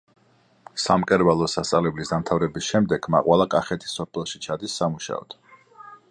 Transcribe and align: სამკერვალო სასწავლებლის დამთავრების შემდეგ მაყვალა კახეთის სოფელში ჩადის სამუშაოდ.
სამკერვალო 0.83 1.49
სასწავლებლის 1.55 2.13
დამთავრების 2.13 2.69
შემდეგ 2.75 3.05
მაყვალა 3.15 3.47
კახეთის 3.55 3.95
სოფელში 3.99 4.41
ჩადის 4.47 4.79
სამუშაოდ. 4.83 5.37